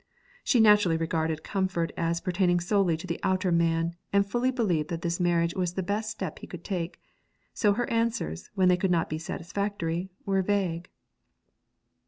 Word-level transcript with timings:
She 0.43 0.59
naturally 0.59 0.97
regarded 0.97 1.43
comfort 1.43 1.91
as 1.95 2.21
pertaining 2.21 2.59
solely 2.59 2.97
to 2.97 3.05
the 3.05 3.19
outer 3.21 3.51
man, 3.51 3.93
and 4.11 4.25
fully 4.25 4.49
believed 4.49 4.89
that 4.89 5.03
this 5.03 5.19
marriage 5.19 5.53
was 5.53 5.73
the 5.75 5.83
best 5.83 6.09
step 6.09 6.39
he 6.39 6.47
could 6.47 6.63
take; 6.63 6.99
so 7.53 7.73
her 7.73 7.87
answers, 7.87 8.49
when 8.55 8.67
they 8.67 8.77
could 8.77 8.89
not 8.89 9.11
be 9.11 9.19
satisfactory, 9.19 10.09
were 10.25 10.41
vague. 10.41 10.89